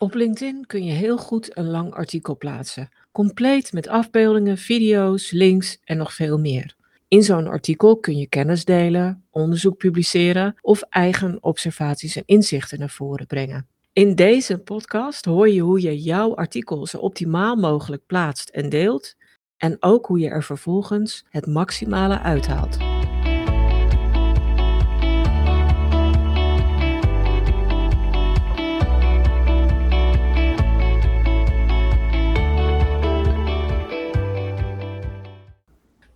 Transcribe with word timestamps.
Op 0.00 0.14
LinkedIn 0.14 0.66
kun 0.66 0.84
je 0.84 0.92
heel 0.92 1.18
goed 1.18 1.56
een 1.56 1.70
lang 1.70 1.94
artikel 1.94 2.36
plaatsen, 2.36 2.88
compleet 3.12 3.72
met 3.72 3.88
afbeeldingen, 3.88 4.58
video's, 4.58 5.30
links 5.30 5.78
en 5.84 5.96
nog 5.96 6.14
veel 6.14 6.38
meer. 6.38 6.74
In 7.08 7.22
zo'n 7.22 7.46
artikel 7.46 7.96
kun 7.96 8.16
je 8.16 8.28
kennis 8.28 8.64
delen, 8.64 9.24
onderzoek 9.30 9.76
publiceren 9.76 10.54
of 10.60 10.82
eigen 10.82 11.42
observaties 11.42 12.16
en 12.16 12.22
inzichten 12.26 12.78
naar 12.78 12.90
voren 12.90 13.26
brengen. 13.26 13.66
In 13.92 14.14
deze 14.14 14.58
podcast 14.58 15.24
hoor 15.24 15.48
je 15.48 15.60
hoe 15.60 15.80
je 15.80 16.02
jouw 16.02 16.34
artikel 16.34 16.86
zo 16.86 16.98
optimaal 16.98 17.56
mogelijk 17.56 18.02
plaatst 18.06 18.48
en 18.48 18.68
deelt 18.68 19.14
en 19.56 19.76
ook 19.80 20.06
hoe 20.06 20.18
je 20.18 20.28
er 20.28 20.44
vervolgens 20.44 21.24
het 21.28 21.46
maximale 21.46 22.20
uithaalt. 22.20 22.97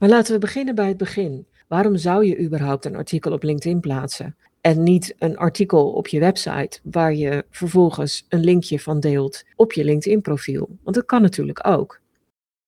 Maar 0.03 0.11
laten 0.11 0.33
we 0.33 0.39
beginnen 0.39 0.75
bij 0.75 0.89
het 0.89 0.97
begin. 0.97 1.47
Waarom 1.69 1.97
zou 1.97 2.27
je 2.27 2.41
überhaupt 2.41 2.85
een 2.85 2.97
artikel 2.97 3.33
op 3.33 3.43
LinkedIn 3.43 3.81
plaatsen? 3.81 4.37
En 4.61 4.83
niet 4.83 5.15
een 5.19 5.37
artikel 5.37 5.91
op 5.93 6.09
je 6.09 6.21
website 6.21 6.81
waar 6.83 7.15
je 7.15 7.45
vervolgens 7.51 8.27
een 8.29 8.45
linkje 8.45 8.81
van 8.81 9.01
deelt 9.01 9.45
op 9.57 9.73
je 9.73 9.85
LinkedIn-profiel. 9.85 10.69
Want 10.83 10.97
dat 10.97 11.05
kan 11.05 11.23
natuurlijk 11.23 11.67
ook. 11.67 12.01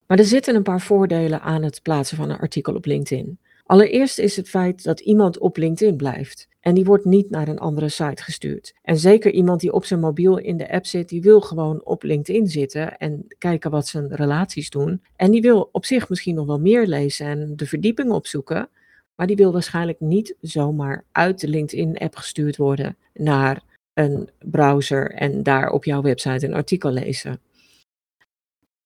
Maar 0.07 0.19
er 0.19 0.25
zitten 0.25 0.55
een 0.55 0.63
paar 0.63 0.81
voordelen 0.81 1.41
aan 1.41 1.63
het 1.63 1.83
plaatsen 1.83 2.17
van 2.17 2.31
een 2.31 2.39
artikel 2.39 2.75
op 2.75 2.85
LinkedIn. 2.85 3.39
Allereerst 3.67 4.19
is 4.19 4.37
het 4.37 4.49
feit 4.49 4.83
dat 4.83 5.01
iemand 5.01 5.39
op 5.39 5.57
LinkedIn 5.57 5.97
blijft. 5.97 6.49
En 6.61 6.75
die 6.75 6.85
wordt 6.85 7.05
niet 7.05 7.31
naar 7.31 7.49
een 7.49 7.59
andere 7.59 7.89
site 7.89 8.23
gestuurd. 8.23 8.75
En 8.83 8.99
zeker 8.99 9.33
iemand 9.33 9.61
die 9.61 9.73
op 9.73 9.85
zijn 9.85 10.01
mobiel 10.01 10.39
in 10.39 10.57
de 10.57 10.71
app 10.71 10.87
zit, 10.87 11.09
die 11.09 11.23
wil 11.23 11.41
gewoon 11.41 11.85
op 11.85 12.03
LinkedIn 12.03 12.47
zitten 12.49 12.97
en 12.97 13.27
kijken 13.39 13.71
wat 13.71 13.87
zijn 13.87 14.15
relaties 14.15 14.71
doen. 14.71 15.03
En 15.17 15.31
die 15.31 15.43
wil 15.43 15.69
op 15.73 15.85
zich 15.85 16.09
misschien 16.09 16.35
nog 16.35 16.47
wel 16.47 16.61
meer 16.61 16.87
lezen 16.87 17.27
en 17.27 17.57
de 17.57 17.67
verdieping 17.67 18.11
opzoeken. 18.11 18.69
Maar 19.15 19.27
die 19.27 19.37
wil 19.37 19.53
waarschijnlijk 19.53 20.01
niet 20.01 20.37
zomaar 20.41 21.05
uit 21.13 21.41
de 21.41 21.49
LinkedIn-app 21.49 22.17
gestuurd 22.17 22.57
worden 22.57 22.97
naar 23.13 23.63
een 23.95 24.31
browser 24.39 25.11
en 25.11 25.43
daar 25.43 25.71
op 25.71 25.85
jouw 25.85 26.03
website 26.03 26.47
een 26.47 26.55
artikel 26.55 26.91
lezen. 26.91 27.41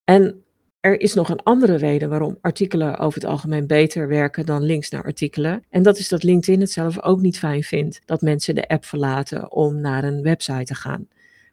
En 0.04 0.44
er 0.88 1.00
is 1.00 1.14
nog 1.14 1.28
een 1.28 1.42
andere 1.42 1.76
reden 1.76 2.08
waarom 2.08 2.38
artikelen 2.40 2.98
over 2.98 3.20
het 3.20 3.30
algemeen 3.30 3.66
beter 3.66 4.08
werken 4.08 4.46
dan 4.46 4.62
links 4.62 4.90
naar 4.90 5.04
artikelen. 5.04 5.64
En 5.68 5.82
dat 5.82 5.98
is 5.98 6.08
dat 6.08 6.22
LinkedIn 6.22 6.60
het 6.60 6.70
zelf 6.70 7.02
ook 7.02 7.20
niet 7.20 7.38
fijn 7.38 7.62
vindt 7.62 8.00
dat 8.04 8.20
mensen 8.20 8.54
de 8.54 8.68
app 8.68 8.84
verlaten 8.84 9.52
om 9.52 9.80
naar 9.80 10.04
een 10.04 10.22
website 10.22 10.64
te 10.64 10.74
gaan. 10.74 11.08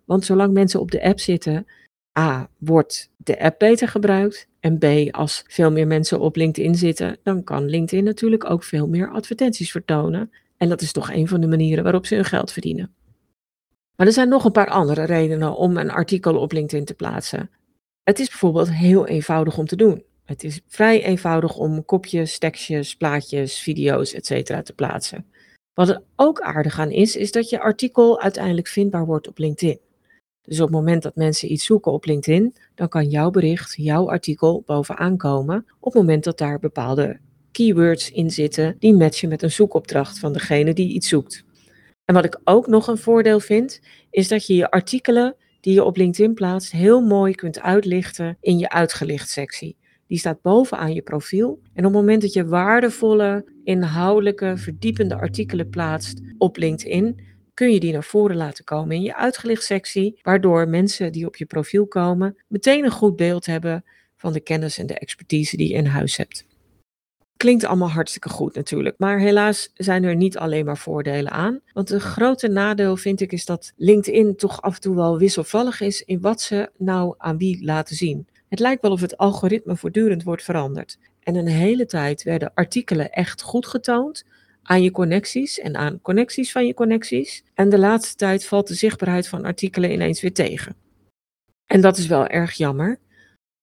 Want 0.06 0.26
zolang 0.26 0.54
mensen 0.54 0.80
op 0.80 0.92
de 0.92 1.04
app 1.04 1.20
zitten, 1.20 1.68
A, 2.20 2.50
wordt 2.58 3.10
de 3.18 3.40
app 3.40 3.60
beter 3.60 3.88
gebruikt. 3.88 4.48
En 4.60 4.78
B, 4.78 5.16
als 5.16 5.44
veel 5.48 5.72
meer 5.72 5.88
mensen 5.88 6.20
op 6.20 6.36
LinkedIn 6.36 6.76
zitten, 6.76 7.18
dan 7.24 7.44
kan 7.44 7.66
LinkedIn 7.66 8.04
natuurlijk 8.04 8.50
ook 8.50 8.64
veel 8.64 8.88
meer 8.88 9.10
advertenties 9.10 9.72
vertonen. 9.72 10.32
En 10.58 10.70
dat 10.70 10.82
is 10.82 10.92
toch 10.92 11.12
een 11.12 11.28
van 11.28 11.42
de 11.42 11.48
manieren 11.48 11.84
waarop 11.84 12.06
ze 12.06 12.16
hun 12.16 12.26
geld 12.26 12.52
verdienen. 12.52 12.94
Maar 13.96 14.08
er 14.08 14.14
zijn 14.14 14.30
nog 14.30 14.46
een 14.46 14.52
paar 14.52 14.70
andere 14.70 15.04
redenen 15.04 15.56
om 15.56 15.78
een 15.78 15.92
artikel 15.92 16.38
op 16.38 16.52
LinkedIn 16.52 16.86
te 16.86 16.94
plaatsen. 16.94 17.50
Het 18.06 18.20
is 18.20 18.30
bijvoorbeeld 18.30 18.72
heel 18.72 19.08
eenvoudig 19.08 19.58
om 19.58 19.66
te 19.66 19.76
doen. 19.76 20.04
Het 20.26 20.44
is 20.44 20.62
vrij 20.68 21.04
eenvoudig 21.04 21.56
om 21.56 21.86
kopjes, 21.86 22.38
tekstjes, 22.38 22.96
plaatjes, 22.96 23.60
video's, 23.60 24.14
etc. 24.14 24.64
te 24.64 24.74
plaatsen. 24.74 25.26
Wat 25.74 25.90
er 25.90 26.02
ook 26.16 26.42
aardig 26.42 26.80
aan 26.80 26.92
is, 26.92 27.16
is 27.16 27.32
dat 27.32 27.50
je 27.50 27.60
artikel 27.60 28.22
uiteindelijk 28.22 28.68
vindbaar 28.68 29.06
wordt 29.06 29.28
op 29.28 29.38
LinkedIn. 29.38 29.80
Dus 30.42 30.60
op 30.60 30.68
het 30.68 30.76
moment 30.76 31.04
dat 31.04 31.16
mensen 31.16 31.52
iets 31.52 31.66
zoeken 31.66 31.92
op 31.92 32.06
LinkedIn, 32.06 32.56
dan 32.76 32.88
kan 32.88 33.10
jouw 33.10 33.30
bericht, 33.30 33.74
jouw 33.78 34.10
artikel 34.10 34.64
bovenaan 34.66 35.18
komen 35.18 35.66
op 35.80 35.94
het 35.94 36.02
moment 36.02 36.24
dat 36.24 36.38
daar 36.38 36.60
bepaalde 36.60 37.20
keywords 37.52 38.12
in 38.12 38.32
zitten 38.32 38.76
die 38.80 38.94
matchen 38.94 39.30
met 39.30 39.42
een 39.42 39.52
zoekopdracht 39.52 40.20
van 40.20 40.34
degene 40.34 40.74
die 40.74 40.94
iets 40.94 41.08
zoekt. 41.08 41.44
En 42.06 42.16
wat 42.16 42.26
ik 42.26 42.40
ook 42.44 42.68
nog 42.68 42.88
een 42.88 42.98
voordeel 42.98 43.40
vind, 43.40 43.82
is 44.10 44.28
dat 44.28 44.48
je 44.48 44.56
je 44.56 44.72
artikelen 44.72 45.36
die 45.66 45.74
je 45.74 45.84
op 45.84 45.98
LinkedIn 45.98 46.34
plaatst 46.34 46.72
heel 46.72 47.02
mooi 47.02 47.36
kunt 47.36 47.62
uitlichten 47.62 48.38
in 48.42 48.58
je 48.58 48.70
uitgelicht 48.70 49.30
sectie. 49.30 49.78
Die 50.08 50.18
staat 50.18 50.42
bovenaan 50.42 50.94
je 50.94 51.02
profiel. 51.02 51.60
En 51.74 51.86
op 51.86 51.94
het 51.94 52.02
moment 52.02 52.22
dat 52.22 52.34
je 52.34 52.46
waardevolle, 52.46 53.46
inhoudelijke, 53.64 54.54
verdiepende 54.58 55.16
artikelen 55.16 55.70
plaatst 55.70 56.22
op 56.38 56.58
LinkedIn, 56.58 57.20
kun 57.54 57.72
je 57.72 57.80
die 57.80 57.94
naar 57.94 58.04
voren 58.04 58.36
laten 58.36 58.64
komen 58.64 58.96
in 58.96 59.02
je 59.02 59.16
uitgelicht 59.16 59.64
sectie, 59.64 60.20
waardoor 60.22 60.68
mensen 60.68 61.12
die 61.12 61.28
op 61.28 61.36
je 61.36 61.46
profiel 61.46 61.88
komen 61.88 62.36
meteen 62.48 62.84
een 62.84 62.92
goed 62.92 63.16
beeld 63.16 63.46
hebben 63.46 63.84
van 64.16 64.34
de 64.34 64.40
kennis 64.40 64.78
en 64.78 64.88
de 64.88 65.00
expertise 65.00 65.58
die 65.58 65.68
je 65.68 65.76
in 65.76 65.86
huis 65.86 66.18
hebt. 66.18 66.46
Klinkt 67.38 67.64
allemaal 67.66 67.90
hartstikke 67.90 68.30
goed 68.30 68.56
natuurlijk, 68.56 68.96
maar 68.98 69.20
helaas 69.20 69.72
zijn 69.74 70.04
er 70.04 70.16
niet 70.16 70.38
alleen 70.38 70.66
maar 70.66 70.78
voordelen 70.78 71.32
aan. 71.32 71.60
Want 71.74 71.90
een 71.90 72.00
grote 72.00 72.48
nadeel 72.48 72.98
vind 72.98 73.22
ik 73.22 73.32
is 73.32 73.46
dat 73.46 73.74
LinkedIn 73.76 74.36
toch 74.36 74.62
af 74.62 74.76
en 74.76 74.82
toe 74.82 74.96
wel 74.96 75.18
wisselvallig 75.18 75.82
is 75.82 76.02
in 76.02 76.22
wat 76.22 76.42
ze 76.42 76.70
nou 76.78 77.16
aan 77.18 77.38
wie 77.38 77.66
laten 77.66 77.96
zien. 77.96 78.28
Het 78.50 78.60
lijkt 78.60 78.82
wel 78.82 78.92
of 78.92 79.02
het 79.02 79.18
algoritme 79.18 79.76
voortdurend 79.76 80.24
wordt 80.24 80.44
veranderd. 80.44 80.98
En 81.20 81.36
een 81.36 81.48
hele 81.48 81.86
tijd 81.86 82.24
werden 82.24 82.52
artikelen 82.54 83.12
echt 83.12 83.42
goed 83.42 83.66
getoond 83.66 84.26
aan 84.64 84.84
je 84.84 84.92
connecties 84.92 85.60
en 85.60 85.76
aan 85.76 86.02
connecties 86.02 86.52
van 86.52 86.66
je 86.66 86.74
connecties. 86.74 87.44
En 87.54 87.70
de 87.70 87.80
laatste 87.80 88.16
tijd 88.16 88.46
valt 88.46 88.68
de 88.68 88.74
zichtbaarheid 88.74 89.28
van 89.28 89.46
artikelen 89.46 89.92
ineens 89.92 90.22
weer 90.22 90.34
tegen. 90.34 90.76
En 91.66 91.82
dat 91.82 91.98
is 91.98 92.08
wel 92.08 92.28
erg 92.28 92.54
jammer. 92.54 93.00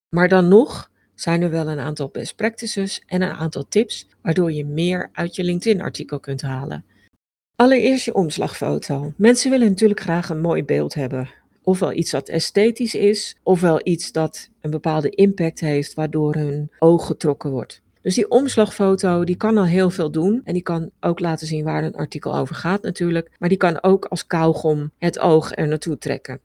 Maar 0.08 0.28
dan 0.28 0.48
nog 0.48 0.90
zijn 1.22 1.42
er 1.42 1.50
wel 1.50 1.68
een 1.68 1.78
aantal 1.78 2.08
best 2.08 2.36
practices 2.36 3.02
en 3.06 3.22
een 3.22 3.32
aantal 3.32 3.64
tips 3.68 4.08
waardoor 4.22 4.52
je 4.52 4.64
meer 4.64 5.10
uit 5.12 5.36
je 5.36 5.44
LinkedIn-artikel 5.44 6.20
kunt 6.20 6.42
halen. 6.42 6.84
Allereerst 7.56 8.04
je 8.04 8.14
omslagfoto. 8.14 9.12
Mensen 9.16 9.50
willen 9.50 9.68
natuurlijk 9.68 10.00
graag 10.00 10.28
een 10.28 10.40
mooi 10.40 10.64
beeld 10.64 10.94
hebben. 10.94 11.30
Ofwel 11.62 11.92
iets 11.92 12.10
dat 12.10 12.28
esthetisch 12.28 12.94
is, 12.94 13.36
ofwel 13.42 13.80
iets 13.82 14.12
dat 14.12 14.48
een 14.60 14.70
bepaalde 14.70 15.10
impact 15.10 15.60
heeft 15.60 15.94
waardoor 15.94 16.34
hun 16.34 16.70
oog 16.78 17.06
getrokken 17.06 17.50
wordt. 17.50 17.82
Dus 18.00 18.14
die 18.14 18.30
omslagfoto 18.30 19.24
die 19.24 19.36
kan 19.36 19.58
al 19.58 19.66
heel 19.66 19.90
veel 19.90 20.10
doen 20.10 20.40
en 20.44 20.52
die 20.52 20.62
kan 20.62 20.90
ook 21.00 21.20
laten 21.20 21.46
zien 21.46 21.64
waar 21.64 21.84
een 21.84 21.96
artikel 21.96 22.36
over 22.36 22.54
gaat 22.54 22.82
natuurlijk, 22.82 23.30
maar 23.38 23.48
die 23.48 23.58
kan 23.58 23.82
ook 23.82 24.04
als 24.04 24.26
kauwgom 24.26 24.90
het 24.98 25.18
oog 25.18 25.56
er 25.56 25.68
naartoe 25.68 25.98
trekken. 25.98 26.40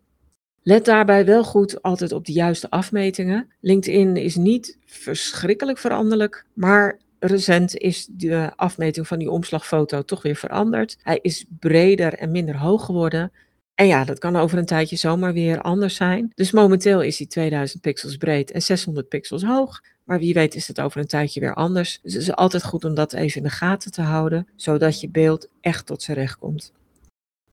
Let 0.68 0.86
daarbij 0.86 1.26
wel 1.26 1.44
goed 1.44 1.82
altijd 1.82 2.12
op 2.12 2.26
de 2.26 2.32
juiste 2.32 2.70
afmetingen. 2.70 3.48
LinkedIn 3.62 4.16
is 4.16 4.36
niet 4.36 4.78
verschrikkelijk 4.86 5.78
veranderlijk, 5.78 6.46
maar 6.54 7.00
recent 7.20 7.78
is 7.78 8.08
de 8.12 8.52
afmeting 8.56 9.08
van 9.08 9.20
die 9.20 9.32
omslagfoto 9.32 10.02
toch 10.02 10.22
weer 10.22 10.36
veranderd. 10.36 10.98
Hij 11.02 11.20
is 11.22 11.46
breder 11.60 12.14
en 12.14 12.32
minder 12.32 12.58
hoog 12.58 12.86
geworden. 12.86 13.32
En 13.76 13.88
ja, 13.88 14.04
dat 14.04 14.20
kan 14.20 14.36
over 14.36 14.58
een 14.58 14.66
tijdje 14.66 14.96
zomaar 14.96 15.34
weer 15.34 15.62
anders 15.62 15.96
zijn. 15.96 16.32
Dus 16.36 16.52
momenteel 16.52 17.02
is 17.02 17.18
hij 17.18 17.28
2000 17.28 17.82
pixels 17.82 18.18
breed 18.18 18.52
en 18.52 18.62
600 18.62 19.10
pixels 19.10 19.44
hoog. 19.44 19.82
Maar 20.04 20.20
wie 20.20 20.34
weet 20.34 20.56
is 20.56 20.68
het 20.68 20.82
over 20.82 21.00
een 21.00 21.08
tijdje 21.08 21.40
weer 21.40 21.54
anders. 21.54 22.00
Dus 22.02 22.14
het 22.14 22.22
is 22.22 22.34
altijd 22.34 22.64
goed 22.64 22.86
om 22.86 22.94
dat 22.94 23.14
even 23.14 23.38
in 23.38 23.48
de 23.48 23.54
gaten 23.54 23.92
te 23.92 24.02
houden, 24.02 24.48
zodat 24.56 25.02
je 25.02 25.10
beeld 25.10 25.48
echt 25.62 25.86
tot 25.86 26.02
zijn 26.02 26.18
recht 26.18 26.38
komt. 26.38 26.72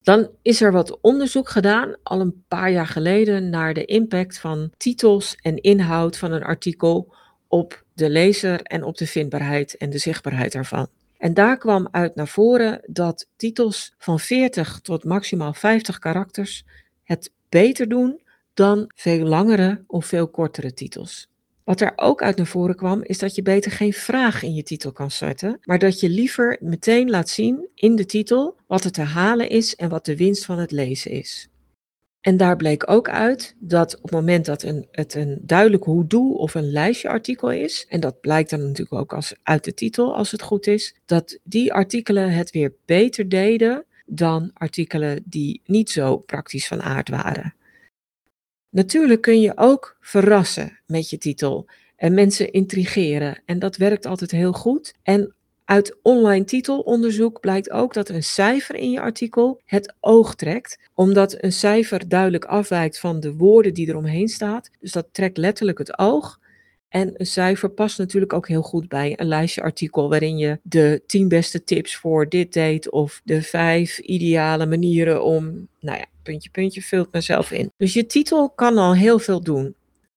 Dan 0.05 0.31
is 0.43 0.61
er 0.61 0.73
wat 0.73 1.01
onderzoek 1.01 1.49
gedaan, 1.49 1.97
al 2.03 2.21
een 2.21 2.45
paar 2.49 2.71
jaar 2.71 2.87
geleden, 2.87 3.51
naar 3.51 3.75
de 3.75 3.85
impact 3.85 4.39
van 4.39 4.71
titels 4.77 5.37
en 5.43 5.57
inhoud 5.57 6.19
van 6.19 6.33
een 6.33 6.43
artikel 6.43 7.15
op 7.49 7.85
de 7.93 8.11
lezer 8.11 8.63
en 8.63 8.85
op 8.85 8.97
de 8.97 9.07
vindbaarheid 9.07 9.77
en 9.77 9.91
de 9.91 9.99
zichtbaarheid 9.99 10.55
ervan. 10.55 10.89
En 11.19 11.35
daar 11.35 11.59
kwam 11.59 11.89
uit 11.91 12.15
naar 12.15 12.29
voren 12.29 12.81
dat 12.87 13.27
titels 13.37 13.95
van 13.99 14.21
40 14.21 14.81
tot 14.81 15.05
maximaal 15.05 15.53
50 15.53 15.99
karakters 15.99 16.65
het 17.03 17.33
beter 17.49 17.89
doen 17.89 18.21
dan 18.55 18.91
veel 18.95 19.25
langere 19.27 19.85
of 19.87 20.07
veel 20.07 20.29
kortere 20.29 20.75
titels. 20.75 21.29
Wat 21.65 21.81
er 21.81 21.93
ook 21.97 22.23
uit 22.23 22.37
naar 22.37 22.47
voren 22.47 22.77
kwam, 22.77 23.03
is 23.03 23.19
dat 23.19 23.35
je 23.35 23.43
beter 23.43 23.71
geen 23.71 23.93
vraag 23.93 24.43
in 24.43 24.55
je 24.55 24.63
titel 24.63 24.93
kan 24.93 25.11
zetten, 25.11 25.59
maar 25.63 25.79
dat 25.79 26.01
je 26.01 26.09
liever 26.09 26.57
meteen 26.61 27.11
laat 27.11 27.29
zien 27.29 27.69
in 27.75 27.97
de 27.97 28.07
titel 28.07 28.57
wat 28.67 28.85
er 28.85 28.93
te 28.93 29.03
halen 29.03 29.49
is 29.49 29.77
en 29.77 29.89
wat 29.89 30.05
de 30.05 30.17
winst 30.17 30.45
van 30.45 30.59
het 30.59 30.71
lezen 30.71 31.11
is. 31.11 31.49
En 32.21 32.37
daar 32.37 32.57
bleek 32.57 32.91
ook 32.91 33.09
uit 33.09 33.55
dat 33.59 33.97
op 33.97 34.03
het 34.03 34.11
moment 34.11 34.45
dat 34.45 34.63
een, 34.63 34.89
het 34.91 35.15
een 35.15 35.39
duidelijk 35.43 35.85
hoe-doe 35.85 36.37
of 36.39 36.55
een 36.55 36.71
lijstje 36.71 37.09
artikel 37.09 37.51
is, 37.51 37.87
en 37.89 38.01
dat 38.01 38.21
blijkt 38.21 38.51
dan 38.51 38.61
natuurlijk 38.61 39.01
ook 39.01 39.13
als, 39.13 39.35
uit 39.43 39.65
de 39.65 39.75
titel 39.75 40.17
als 40.17 40.31
het 40.31 40.43
goed 40.43 40.67
is, 40.67 40.95
dat 41.05 41.39
die 41.43 41.73
artikelen 41.73 42.33
het 42.33 42.51
weer 42.51 42.75
beter 42.85 43.29
deden 43.29 43.85
dan 44.07 44.51
artikelen 44.55 45.23
die 45.25 45.61
niet 45.65 45.91
zo 45.91 46.17
praktisch 46.17 46.67
van 46.67 46.83
aard 46.83 47.09
waren. 47.09 47.55
Natuurlijk 48.75 49.21
kun 49.21 49.41
je 49.41 49.53
ook 49.57 49.97
verrassen 50.01 50.79
met 50.87 51.11
je 51.11 51.19
titel 51.19 51.67
en 51.97 52.15
mensen 52.15 52.53
intrigeren. 52.53 53.43
En 53.45 53.59
dat 53.59 53.77
werkt 53.77 54.07
altijd 54.07 54.31
heel 54.31 54.53
goed. 54.53 54.95
En 55.03 55.35
Uit 55.65 55.97
online 56.03 56.45
titelonderzoek 56.45 57.41
blijkt 57.41 57.71
ook 57.71 57.95
dat 57.95 58.09
een 58.09 58.23
cijfer 58.23 58.75
in 58.75 58.91
je 58.91 59.01
artikel 59.01 59.61
het 59.65 59.95
oog 60.01 60.35
trekt, 60.35 60.79
omdat 60.95 61.37
een 61.43 61.53
cijfer 61.53 62.09
duidelijk 62.09 62.45
afwijkt 62.45 62.99
van 62.99 63.21
de 63.21 63.35
woorden 63.35 63.75
die 63.75 63.89
eromheen 63.89 64.29
staat. 64.29 64.71
Dus 64.81 64.93
dat 64.93 65.09
trekt 65.13 65.37
letterlijk 65.37 65.79
het 65.79 65.99
oog. 65.99 66.41
En 66.89 67.13
een 67.17 67.27
cijfer 67.27 67.69
past 67.71 67.99
natuurlijk 67.99 68.33
ook 68.33 68.49
heel 68.49 68.63
goed 68.63 68.89
bij 68.89 69.13
een 69.17 69.27
lijstje 69.27 69.63
artikel 69.63 70.09
waarin 70.09 70.39
je 70.39 70.59
de 70.63 71.03
10 71.07 71.29
beste 71.29 71.65
tips 71.65 71.97
voor 71.97 72.29
dit 72.29 72.53
deed 72.53 72.91
of 72.91 73.21
de 73.25 73.43
vijf 73.43 73.99
ideale 73.99 74.67
manieren 74.67 75.25
om, 75.25 75.69
nou 75.81 75.99
ja, 75.99 76.07
puntje, 76.25 76.51
puntje, 76.51 76.83
vult 76.83 77.13
mezelf 77.13 77.51
in. 77.51 77.71
Dus 77.77 77.93
je 77.93 78.07
titel 78.07 78.51
kan 78.51 78.79
al 78.79 78.95
heel 78.95 79.19
veel 79.19 79.41
doen. 79.41 79.75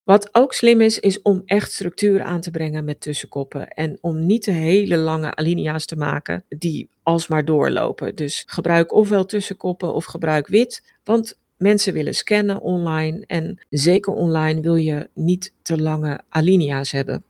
Wat 0.08 0.28
ook 0.32 0.54
slim 0.54 0.80
is, 0.80 0.98
is 0.98 1.22
om 1.22 1.42
echt 1.44 1.72
structuur 1.72 2.22
aan 2.22 2.40
te 2.40 2.50
brengen 2.50 2.84
met 2.84 3.00
tussenkoppen. 3.00 3.68
En 3.68 3.98
om 4.00 4.26
niet 4.26 4.44
de 4.44 4.52
hele 4.52 4.96
lange 4.96 5.34
alinea's 5.34 5.86
te 5.86 5.96
maken 5.96 6.44
die 6.48 6.88
alsmaar 7.02 7.44
doorlopen. 7.44 8.14
Dus 8.14 8.44
gebruik 8.46 8.92
ofwel 8.92 9.24
tussenkoppen 9.24 9.94
of 9.94 10.04
gebruik 10.04 10.46
wit. 10.46 10.82
Want 11.04 11.38
mensen 11.56 11.92
willen 11.92 12.14
scannen 12.14 12.60
online. 12.60 13.24
En 13.26 13.58
zeker 13.70 14.12
online 14.12 14.60
wil 14.60 14.76
je 14.76 15.08
niet 15.14 15.52
te 15.62 15.80
lange 15.80 16.20
alinea's 16.28 16.92
hebben. 16.92 17.24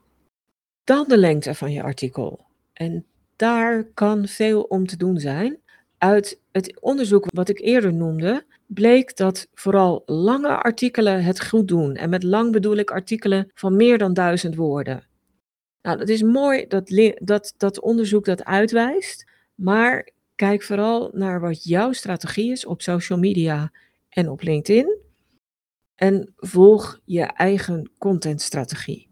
Dan 0.85 1.05
de 1.09 1.19
lengte 1.19 1.55
van 1.55 1.73
je 1.73 1.83
artikel. 1.83 2.45
En 2.73 3.05
daar 3.37 3.85
kan 3.95 4.29
veel 4.29 4.63
om 4.63 4.87
te 4.87 4.97
doen 4.97 5.19
zijn. 5.19 5.59
Uit 5.99 6.41
het 6.53 6.81
onderzoek 6.81 7.27
wat 7.35 7.49
ik 7.49 7.61
eerder 7.61 7.93
noemde, 7.93 8.45
bleek 8.67 9.17
dat 9.17 9.49
vooral 9.55 10.03
lange 10.07 10.63
artikelen 10.63 11.25
het 11.25 11.47
goed 11.47 11.69
doen. 11.69 11.95
En 11.95 12.11
met 12.11 12.23
lang 12.23 12.53
bedoel 12.53 12.77
ik 12.77 12.91
artikelen 12.91 13.51
van 13.55 13.77
meer 13.77 13.99
dan 13.99 14.15
duizend 14.15 14.55
woorden. 14.55 15.07
Nou, 15.83 15.99
dat 15.99 16.09
is 16.09 16.23
mooi 16.23 16.67
dat 16.67 17.15
dat, 17.19 17.55
dat 17.57 17.81
onderzoek 17.81 18.25
dat 18.25 18.45
uitwijst, 18.45 19.27
maar 19.55 20.11
kijk 20.35 20.63
vooral 20.63 21.11
naar 21.13 21.41
wat 21.41 21.65
jouw 21.65 21.93
strategie 21.93 22.51
is 22.51 22.67
op 22.67 22.83
social 22.83 23.19
media 23.19 23.73
en 24.09 24.29
op 24.29 24.43
LinkedIn. 24.43 24.97
En 25.95 26.33
volg 26.37 27.01
je 27.05 27.23
eigen 27.23 27.91
contentstrategie. 27.99 29.09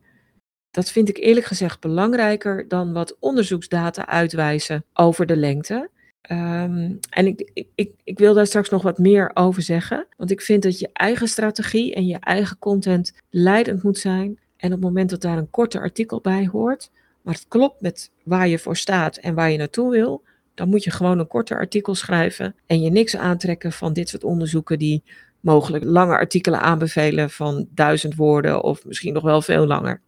Dat 0.71 0.91
vind 0.91 1.09
ik 1.09 1.17
eerlijk 1.17 1.47
gezegd 1.47 1.81
belangrijker 1.81 2.69
dan 2.69 2.93
wat 2.93 3.17
onderzoeksdata 3.19 4.07
uitwijzen 4.07 4.85
over 4.93 5.27
de 5.27 5.37
lengte. 5.37 5.91
Ehm, 6.27 6.93
en 7.11 7.27
ik, 7.27 7.67
ik, 8.05 8.19
wil 8.19 8.35
daar 8.35 8.47
straks 8.47 8.69
nog 8.69 8.83
wat 8.83 8.99
meer 8.99 9.31
over 9.35 9.63
zeggen. 9.63 10.07
Want 10.17 10.31
ik 10.31 10.41
vind 10.41 10.63
dat 10.63 10.79
je 10.79 10.89
eigen 10.93 11.29
strategie 11.29 11.95
en 11.95 12.07
je 12.07 12.19
eigen 12.19 12.59
content 12.59 13.13
leidend 13.31 13.83
moet 13.83 13.99
zijn. 13.99 14.39
En 14.57 14.69
op 14.69 14.75
het 14.75 14.81
moment 14.81 15.11
dat 15.11 15.21
daar 15.21 15.39
een 15.39 15.51
korte 15.51 15.81
artikel 15.81 16.21
bij 16.21 16.49
hoort, 16.53 16.91
maar 17.23 17.35
het 17.35 17.49
klopt 17.49 17.81
met 17.81 18.11
waar 18.23 18.49
je 18.49 18.59
voor 18.59 18.77
staat 18.77 19.17
en 19.17 19.35
waar 19.35 19.51
je 19.51 19.59
naartoe 19.59 19.91
wil, 19.91 20.23
dan 20.55 20.69
moet 20.69 20.85
je 20.85 20.91
gewoon 20.91 21.19
een 21.19 21.27
korter 21.27 21.59
artikel 21.59 21.95
schrijven 21.95 22.55
en 22.67 22.81
je 22.81 22.91
niks 22.91 23.17
aantrekken 23.17 23.73
van 23.73 23.93
dit 23.93 24.09
soort 24.09 24.25
onderzoeken 24.25 24.79
die 24.79 25.03
mogelijk 25.41 25.85
lange 25.85 26.13
artikelen 26.13 26.61
aanbevelen 26.61 27.31
van 27.31 27.67
duizend 27.75 28.15
woorden 28.15 28.63
of 28.63 28.85
misschien 28.85 29.13
nog 29.13 29.23
wel 29.23 29.43
veel 29.43 29.67
langer. 29.67 30.01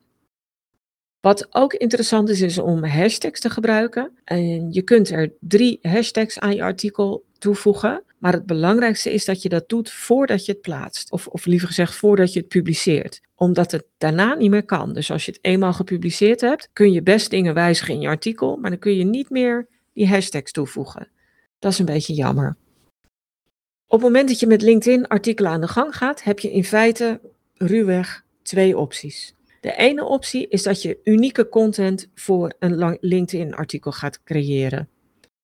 Wat 1.20 1.54
ook 1.54 1.72
interessant 1.72 2.28
is, 2.28 2.40
is 2.40 2.58
om 2.58 2.84
hashtags 2.84 3.40
te 3.40 3.50
gebruiken. 3.50 4.10
En 4.24 4.72
je 4.72 4.82
kunt 4.82 5.10
er 5.10 5.32
drie 5.40 5.78
hashtags 5.82 6.38
aan 6.38 6.54
je 6.54 6.62
artikel 6.62 7.24
toevoegen. 7.38 8.02
Maar 8.18 8.32
het 8.32 8.46
belangrijkste 8.46 9.12
is 9.12 9.24
dat 9.24 9.42
je 9.42 9.48
dat 9.48 9.68
doet 9.68 9.90
voordat 9.90 10.46
je 10.46 10.52
het 10.52 10.60
plaatst. 10.60 11.12
Of, 11.12 11.26
of 11.26 11.46
liever 11.46 11.68
gezegd, 11.68 11.94
voordat 11.94 12.32
je 12.32 12.38
het 12.38 12.48
publiceert. 12.48 13.20
Omdat 13.34 13.70
het 13.70 13.84
daarna 13.98 14.34
niet 14.34 14.50
meer 14.50 14.64
kan. 14.64 14.92
Dus 14.92 15.10
als 15.10 15.24
je 15.24 15.30
het 15.30 15.44
eenmaal 15.44 15.72
gepubliceerd 15.72 16.40
hebt, 16.40 16.68
kun 16.72 16.92
je 16.92 17.02
best 17.02 17.30
dingen 17.30 17.54
wijzigen 17.54 17.94
in 17.94 18.00
je 18.00 18.08
artikel. 18.08 18.56
Maar 18.56 18.70
dan 18.70 18.78
kun 18.78 18.96
je 18.96 19.04
niet 19.04 19.30
meer 19.30 19.66
die 19.92 20.08
hashtags 20.08 20.52
toevoegen. 20.52 21.08
Dat 21.58 21.72
is 21.72 21.78
een 21.78 21.84
beetje 21.84 22.14
jammer. 22.14 22.56
Op 23.86 24.00
het 24.00 24.08
moment 24.08 24.28
dat 24.28 24.40
je 24.40 24.46
met 24.46 24.62
LinkedIn 24.62 25.06
artikelen 25.06 25.50
aan 25.50 25.60
de 25.60 25.68
gang 25.68 25.96
gaat, 25.96 26.22
heb 26.22 26.38
je 26.38 26.52
in 26.52 26.64
feite 26.64 27.20
ruwweg 27.54 28.24
twee 28.42 28.78
opties. 28.78 29.34
De 29.60 29.76
ene 29.76 30.04
optie 30.04 30.48
is 30.48 30.62
dat 30.62 30.82
je 30.82 31.00
unieke 31.04 31.48
content 31.48 32.10
voor 32.14 32.54
een 32.58 32.98
LinkedIn-artikel 33.00 33.92
gaat 33.92 34.22
creëren. 34.22 34.88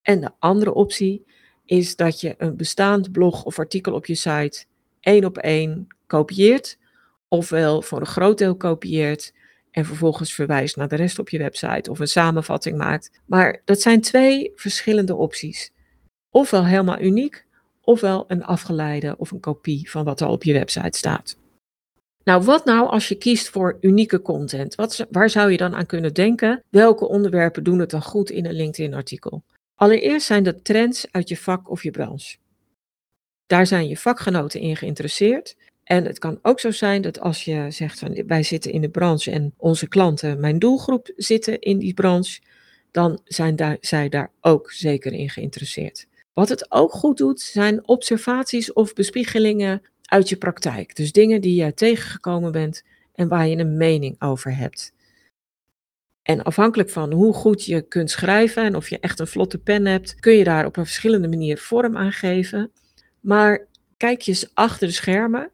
En 0.03 0.21
de 0.21 0.31
andere 0.39 0.75
optie 0.75 1.27
is 1.65 1.97
dat 1.97 2.21
je 2.21 2.35
een 2.39 2.57
bestaand 2.57 3.13
blog 3.13 3.45
of 3.45 3.59
artikel 3.59 3.93
op 3.93 4.07
je 4.07 4.15
site 4.15 4.65
één 5.01 5.25
op 5.25 5.39
één 5.39 5.87
kopieert, 6.07 6.79
ofwel 7.29 7.83
voor 7.83 8.01
een 8.01 8.07
groot 8.07 8.39
deel 8.39 8.57
kopieert 8.57 9.33
en 9.71 9.85
vervolgens 9.85 10.35
verwijst 10.35 10.77
naar 10.77 10.89
de 10.89 10.97
rest 10.97 11.19
op 11.19 11.29
je 11.29 11.39
website 11.39 11.91
of 11.91 11.99
een 11.99 12.09
samenvatting 12.09 12.77
maakt. 12.77 13.21
Maar 13.27 13.63
dat 13.65 13.81
zijn 13.81 14.01
twee 14.01 14.53
verschillende 14.55 15.15
opties. 15.15 15.73
Ofwel 16.31 16.65
helemaal 16.65 17.01
uniek, 17.01 17.47
ofwel 17.81 18.25
een 18.29 18.45
afgeleide 18.45 19.15
of 19.19 19.31
een 19.31 19.41
kopie 19.41 19.91
van 19.91 20.05
wat 20.05 20.21
er 20.21 20.27
op 20.27 20.43
je 20.43 20.53
website 20.53 20.99
staat. 20.99 21.37
Nou, 22.25 22.43
wat 22.43 22.65
nou 22.65 22.89
als 22.89 23.09
je 23.09 23.15
kiest 23.15 23.49
voor 23.49 23.79
unieke 23.81 24.23
content? 24.23 24.75
Wat, 24.75 25.07
waar 25.11 25.31
zou 25.31 25.51
je 25.51 25.57
dan 25.57 25.75
aan 25.75 25.87
kunnen 25.87 26.15
denken? 26.15 26.63
Welke 26.69 27.09
onderwerpen 27.09 27.65
doen 27.65 27.79
het 27.79 27.91
dan 27.91 28.03
goed 28.03 28.31
in 28.31 28.47
een 28.47 28.55
LinkedIn-artikel? 28.55 29.43
Allereerst 29.75 30.27
zijn 30.27 30.43
dat 30.43 30.65
trends 30.65 31.07
uit 31.11 31.29
je 31.29 31.37
vak 31.37 31.71
of 31.71 31.83
je 31.83 31.91
branche. 31.91 32.37
Daar 33.47 33.67
zijn 33.67 33.89
je 33.89 33.97
vakgenoten 33.97 34.61
in 34.61 34.77
geïnteresseerd. 34.77 35.57
En 35.85 36.05
het 36.05 36.19
kan 36.19 36.39
ook 36.43 36.61
zo 36.61 36.71
zijn 36.71 37.03
dat 37.03 37.21
als 37.21 37.45
je 37.45 37.67
zegt 37.69 37.99
van 37.99 38.23
wij 38.27 38.43
zitten 38.43 38.73
in 38.73 38.81
de 38.81 38.89
branche 38.89 39.31
en 39.31 39.55
onze 39.57 39.89
klanten, 39.89 40.41
mijn 40.41 40.59
doelgroep, 40.59 41.13
zitten 41.17 41.61
in 41.61 41.79
die 41.79 41.95
branche, 41.95 42.41
dan 42.91 43.21
zijn 43.25 43.57
daar, 43.57 43.77
zij 43.81 44.09
daar 44.09 44.31
ook 44.41 44.71
zeker 44.73 45.13
in 45.13 45.31
geïnteresseerd. 45.31 46.07
Wat 46.33 46.49
het 46.49 46.73
ook 46.73 46.93
goed 46.93 47.17
doet, 47.17 47.41
zijn 47.41 47.89
observaties 47.89 48.73
of 48.73 48.93
bespiegelingen 48.93 49.83
uit 50.15 50.29
je 50.29 50.37
praktijk. 50.37 50.97
Dus 50.97 51.13
dingen 51.13 51.41
die 51.41 51.65
je 51.65 51.75
tegengekomen 51.75 52.53
bent 52.53 52.85
en 53.15 53.29
waar 53.29 53.47
je 53.47 53.57
een 53.57 53.77
mening 53.77 54.23
over 54.23 54.57
hebt. 54.57 54.93
En 56.23 56.43
afhankelijk 56.43 56.91
van 56.91 57.13
hoe 57.13 57.35
goed 57.35 57.65
je 57.65 57.83
kunt 57.83 58.11
schrijven 58.11 58.63
en 58.63 58.77
of 58.77 58.89
je 58.89 58.99
echt 59.01 59.19
een 59.19 59.27
vlotte 59.27 59.59
pen 59.59 59.87
hebt, 59.87 60.21
kun 60.21 60.33
je 60.33 60.45
daar 60.45 60.67
op 60.67 60.77
een 60.77 60.85
verschillende 60.85 61.29
manier 61.29 61.59
vorm 61.59 61.97
aan 61.97 62.13
geven. 62.13 62.71
Maar 63.21 63.67
kijk 63.97 64.21
je 64.21 64.31
eens 64.31 64.51
achter 64.55 64.87
de 64.87 64.93
schermen 64.93 65.51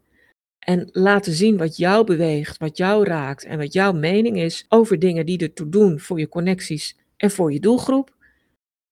en 0.58 0.88
laten 0.92 1.32
zien 1.32 1.56
wat 1.56 1.76
jou 1.76 2.04
beweegt, 2.04 2.58
wat 2.58 2.76
jou 2.76 3.04
raakt 3.04 3.44
en 3.44 3.58
wat 3.58 3.72
jouw 3.72 3.92
mening 3.92 4.36
is 4.38 4.66
over 4.68 4.98
dingen 4.98 5.26
die 5.26 5.38
ertoe 5.38 5.68
doen 5.68 6.00
voor 6.00 6.18
je 6.18 6.28
connecties 6.28 6.96
en 7.16 7.30
voor 7.30 7.52
je 7.52 7.60
doelgroep. 7.60 8.14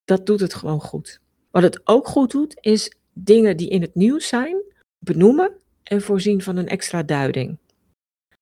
Dat 0.05 0.27
doet 0.27 0.41
het 0.41 0.55
gewoon 0.55 0.81
goed. 0.81 1.21
Wat 1.51 1.63
het 1.63 1.81
ook 1.85 2.07
goed 2.07 2.31
doet, 2.31 2.59
is 2.61 2.93
dingen 3.13 3.57
die 3.57 3.69
in 3.69 3.83
het 3.83 3.95
nieuws 3.95 4.29
zijn, 4.29 4.68
benoemen 4.99 5.53
en 5.83 6.03
voorzien 6.03 6.43
van 6.43 6.57
een 6.57 6.69
extra 6.69 7.03
duiding. 7.03 7.59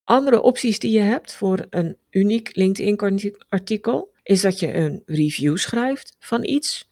Andere 0.04 0.40
opties 0.40 0.78
die 0.78 0.90
je 0.90 1.00
hebt 1.00 1.34
voor 1.34 1.66
een 1.70 1.96
uniek 2.10 2.56
LinkedIn-artikel 2.56 4.12
is 4.22 4.40
dat 4.40 4.58
je 4.58 4.74
een 4.74 5.02
review 5.06 5.56
schrijft 5.56 6.16
van 6.18 6.44
iets. 6.44 6.88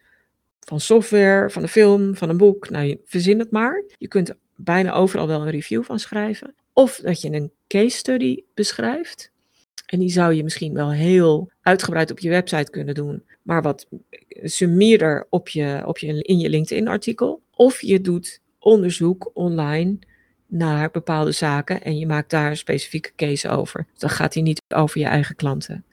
Van 0.60 0.80
software, 0.80 1.50
van 1.50 1.62
een 1.62 1.68
film, 1.68 2.16
van 2.16 2.28
een 2.28 2.36
boek. 2.36 2.70
Nou, 2.70 3.00
verzin 3.04 3.38
het 3.38 3.50
maar. 3.50 3.84
Je 3.98 4.08
kunt 4.08 4.34
bijna 4.56 4.92
overal 4.92 5.26
wel 5.26 5.40
een 5.40 5.50
review 5.50 5.82
van 5.82 5.98
schrijven. 5.98 6.54
Of 6.72 6.96
dat 6.96 7.20
je 7.20 7.32
een 7.32 7.52
case 7.66 7.96
study 7.96 8.42
beschrijft. 8.54 9.32
En 9.86 9.98
die 9.98 10.10
zou 10.10 10.32
je 10.32 10.42
misschien 10.42 10.74
wel 10.74 10.92
heel 10.92 11.50
uitgebreid 11.60 12.10
op 12.10 12.18
je 12.18 12.28
website 12.28 12.70
kunnen 12.70 12.94
doen, 12.94 13.24
maar 13.42 13.62
wat 13.62 13.86
summierder 14.42 15.26
op 15.30 15.48
je, 15.48 15.82
op 15.86 15.98
je, 15.98 16.22
in 16.22 16.38
je 16.38 16.48
LinkedIn-artikel. 16.48 17.42
Of 17.50 17.80
je 17.80 18.00
doet 18.00 18.40
onderzoek 18.64 19.30
online 19.34 19.98
naar 20.46 20.90
bepaalde 20.90 21.32
zaken 21.32 21.82
en 21.82 21.98
je 21.98 22.06
maakt 22.06 22.30
daar 22.30 22.50
een 22.50 22.56
specifieke 22.56 23.12
case 23.16 23.48
over. 23.48 23.86
Dan 23.96 24.10
gaat 24.10 24.34
hij 24.34 24.42
niet 24.42 24.62
over 24.74 25.00
je 25.00 25.06
eigen 25.06 25.36
klanten. 25.36 25.84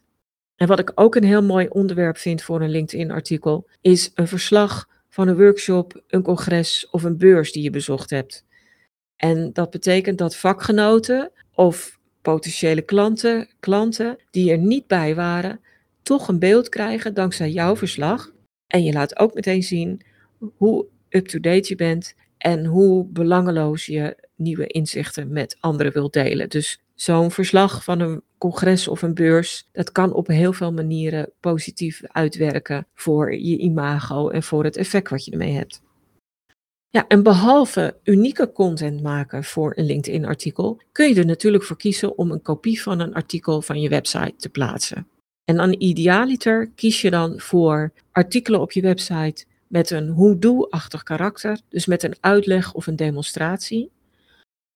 En 0.56 0.68
wat 0.68 0.80
ik 0.80 0.92
ook 0.96 1.16
een 1.16 1.24
heel 1.24 1.44
mooi 1.44 1.68
onderwerp 1.68 2.18
vind 2.18 2.42
voor 2.42 2.62
een 2.62 2.70
LinkedIn-artikel, 2.70 3.68
is 3.82 4.12
een 4.14 4.28
verslag 4.28 4.88
van 5.10 5.28
een 5.28 5.38
workshop, 5.38 6.04
een 6.08 6.22
congres 6.22 6.90
of 6.90 7.04
een 7.04 7.18
beurs 7.18 7.52
die 7.52 7.64
je 7.64 7.70
bezocht 7.70 8.10
hebt. 8.10 8.46
En 9.16 9.54
dat 9.54 9.70
betekent 9.70 10.18
dat 10.18 10.36
vakgenoten 10.36 11.32
of 11.54 12.00
potentiële 12.22 12.82
klanten, 12.82 13.50
klanten 13.60 14.18
die 14.32 14.52
er 14.52 14.58
niet 14.58 14.88
bij 14.88 15.16
waren, 15.16 15.60
toch 16.04 16.28
een 16.28 16.40
beeld 16.40 16.70
krijgen 16.70 17.14
dankzij 17.14 17.52
jouw 17.52 17.76
verslag. 17.76 18.32
En 18.68 18.84
je 18.84 18.94
laat 18.94 19.20
ook 19.20 19.34
meteen 19.34 19.64
zien 19.64 20.02
hoe 20.56 20.86
up-to-date 21.10 21.70
je 21.70 21.76
bent 21.76 22.16
en 22.42 22.66
hoe 22.66 23.06
belangeloos 23.06 23.86
je 23.86 24.18
nieuwe 24.36 24.68
inzichten 24.68 25.32
met 25.32 25.58
anderen 25.60 25.94
wilt 25.94 26.14
delen. 26.14 26.50
Dus 26.50 26.82
zo'n 26.96 27.32
verslag 27.32 27.84
van 27.84 28.00
een 28.00 28.22
congres 28.38 28.88
of 28.88 29.02
een 29.02 29.14
beurs, 29.14 29.70
dat 29.72 29.92
kan 29.92 30.14
op 30.14 30.28
heel 30.28 30.54
veel 30.54 30.74
manieren 30.74 31.32
positief 31.40 32.02
uitwerken 32.04 32.88
voor 32.94 33.34
je 33.34 33.58
imago 33.58 34.30
en 34.30 34.44
voor 34.44 34.64
het 34.64 34.78
effect 34.78 35.10
wat 35.10 35.26
je 35.26 35.32
ermee 35.32 35.54
hebt. 35.54 35.82
Ja, 36.90 37.08
en 37.08 37.24
behalve 37.24 37.98
unieke 38.04 38.52
content 38.52 39.02
maken 39.02 39.44
voor 39.44 39.74
een 39.76 39.86
LinkedIn-artikel, 39.86 40.82
kun 40.92 41.10
je 41.10 41.16
er 41.16 41.26
natuurlijk 41.26 41.64
voor 41.64 41.78
kiezen 41.78 42.18
om 42.18 42.32
een 42.32 42.42
kopie 42.42 42.82
van 42.82 43.00
een 43.00 43.14
artikel 43.14 43.62
van 43.62 43.82
je 43.82 43.90
website 43.90 44.36
te 44.38 44.50
plaatsen. 44.50 45.08
En 45.44 45.56
dan 45.56 45.76
idealiter 45.78 46.72
kies 46.76 47.02
je 47.02 47.10
dan 47.10 47.40
voor 47.40 47.92
artikelen 48.12 48.62
op 48.62 48.72
je 48.72 48.82
website 48.82 49.46
met 49.72 49.90
een 49.90 50.08
hoe-doe-achtig 50.08 51.04
karakter, 51.04 51.60
dus 51.70 51.86
met 51.86 52.04
een 52.04 52.16
uitleg 52.20 52.74
of 52.74 52.88
een 52.88 52.96
demonstratie. 52.96 53.92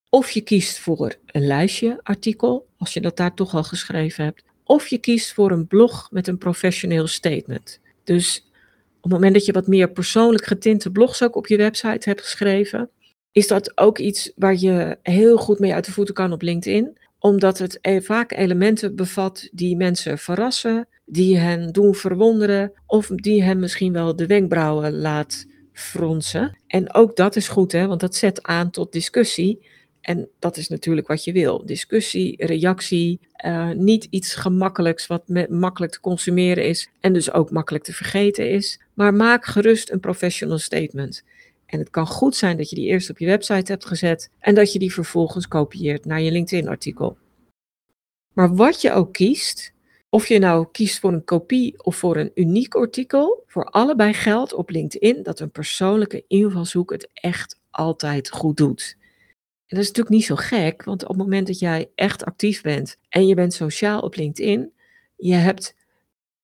Of 0.09 0.29
je 0.29 0.41
kiest 0.41 0.79
voor 0.79 1.15
een 1.25 1.45
lijstje 1.45 1.99
artikel, 2.03 2.67
als 2.77 2.93
je 2.93 3.01
dat 3.01 3.17
daar 3.17 3.33
toch 3.33 3.53
al 3.53 3.63
geschreven 3.63 4.23
hebt. 4.23 4.43
Of 4.63 4.87
je 4.87 4.97
kiest 4.97 5.33
voor 5.33 5.51
een 5.51 5.67
blog 5.67 6.07
met 6.11 6.27
een 6.27 6.37
professioneel 6.37 7.07
statement. 7.07 7.79
Dus 8.03 8.51
op 8.95 9.03
het 9.03 9.11
moment 9.11 9.33
dat 9.33 9.45
je 9.45 9.51
wat 9.51 9.67
meer 9.67 9.91
persoonlijk 9.91 10.45
getinte 10.45 10.91
blogs 10.91 11.23
ook 11.23 11.35
op 11.35 11.47
je 11.47 11.57
website 11.57 12.09
hebt 12.09 12.21
geschreven, 12.21 12.89
is 13.31 13.47
dat 13.47 13.77
ook 13.77 13.97
iets 13.97 14.31
waar 14.35 14.55
je 14.55 14.97
heel 15.01 15.37
goed 15.37 15.59
mee 15.59 15.73
uit 15.73 15.85
de 15.85 15.91
voeten 15.91 16.13
kan 16.13 16.31
op 16.31 16.41
LinkedIn 16.41 16.97
omdat 17.25 17.57
het 17.57 17.77
e-, 17.81 18.01
vaak 18.01 18.31
elementen 18.31 18.95
bevat 18.95 19.49
die 19.51 19.75
mensen 19.75 20.17
verrassen, 20.17 20.87
die 21.05 21.37
hen 21.37 21.71
doen 21.71 21.95
verwonderen 21.95 22.71
of 22.85 23.07
die 23.07 23.43
hen 23.43 23.59
misschien 23.59 23.93
wel 23.93 24.15
de 24.15 24.27
wenkbrauwen 24.27 24.97
laat 24.97 25.45
fronsen. 25.73 26.57
En 26.67 26.93
ook 26.93 27.15
dat 27.15 27.35
is 27.35 27.47
goed, 27.47 27.71
hè, 27.71 27.87
want 27.87 27.99
dat 27.99 28.15
zet 28.15 28.43
aan 28.43 28.71
tot 28.71 28.91
discussie. 28.91 29.67
En 30.01 30.29
dat 30.39 30.57
is 30.57 30.67
natuurlijk 30.67 31.07
wat 31.07 31.23
je 31.23 31.31
wil. 31.31 31.65
Discussie, 31.65 32.45
reactie, 32.45 33.19
uh, 33.45 33.71
niet 33.71 34.07
iets 34.09 34.35
gemakkelijks 34.35 35.07
wat 35.07 35.27
makkelijk 35.49 35.91
te 35.91 35.99
consumeren 35.99 36.65
is 36.65 36.89
en 36.99 37.13
dus 37.13 37.31
ook 37.31 37.51
makkelijk 37.51 37.83
te 37.83 37.93
vergeten 37.93 38.49
is. 38.49 38.81
Maar 38.93 39.13
maak 39.13 39.45
gerust 39.45 39.91
een 39.91 39.99
professional 39.99 40.57
statement. 40.57 41.23
En 41.65 41.79
het 41.79 41.89
kan 41.89 42.07
goed 42.07 42.35
zijn 42.35 42.57
dat 42.57 42.69
je 42.69 42.75
die 42.75 42.87
eerst 42.87 43.09
op 43.09 43.17
je 43.17 43.25
website 43.25 43.71
hebt 43.71 43.85
gezet 43.85 44.29
en 44.39 44.55
dat 44.55 44.73
je 44.73 44.79
die 44.79 44.93
vervolgens 44.93 45.47
kopieert 45.47 46.05
naar 46.05 46.21
je 46.21 46.31
LinkedIn-artikel. 46.31 47.17
Maar 48.33 48.55
wat 48.55 48.81
je 48.81 48.91
ook 48.91 49.13
kiest, 49.13 49.73
of 50.15 50.27
je 50.27 50.39
nou 50.39 50.67
kiest 50.71 50.99
voor 50.99 51.13
een 51.13 51.23
kopie 51.23 51.83
of 51.83 51.95
voor 51.95 52.17
een 52.17 52.31
uniek 52.35 52.75
artikel, 52.75 53.43
voor 53.47 53.65
allebei 53.65 54.13
geldt 54.13 54.53
op 54.53 54.69
LinkedIn 54.69 55.23
dat 55.23 55.39
een 55.39 55.51
persoonlijke 55.51 56.23
invalshoek 56.27 56.91
het 56.91 57.09
echt 57.13 57.59
altijd 57.69 58.29
goed 58.29 58.57
doet. 58.57 58.97
En 59.65 59.75
dat 59.75 59.79
is 59.79 59.87
natuurlijk 59.87 60.15
niet 60.15 60.25
zo 60.25 60.35
gek, 60.35 60.83
want 60.83 61.03
op 61.03 61.07
het 61.07 61.17
moment 61.17 61.47
dat 61.47 61.59
jij 61.59 61.89
echt 61.95 62.25
actief 62.25 62.61
bent 62.61 62.97
en 63.09 63.27
je 63.27 63.35
bent 63.35 63.53
sociaal 63.53 63.99
op 63.99 64.15
LinkedIn, 64.15 64.71
je 65.15 65.33
hebt 65.33 65.75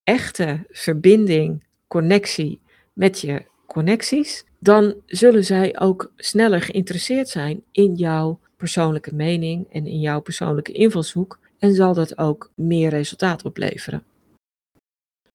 echte 0.03 0.65
verbinding, 0.69 1.63
connectie 1.87 2.61
met 2.93 3.19
je 3.19 3.45
connecties, 3.67 4.45
dan 4.59 4.95
zullen 5.05 5.45
zij 5.45 5.79
ook 5.79 6.11
sneller 6.15 6.61
geïnteresseerd 6.61 7.29
zijn 7.29 7.63
in 7.71 7.95
jouw 7.95 8.39
persoonlijke 8.57 9.15
mening 9.15 9.67
en 9.73 9.87
in 9.87 9.99
jouw 9.99 10.21
persoonlijke 10.21 10.71
invalshoek 10.71 11.39
en 11.61 11.75
zal 11.75 11.93
dat 11.93 12.17
ook 12.17 12.51
meer 12.55 12.89
resultaat 12.89 13.43
opleveren. 13.43 14.03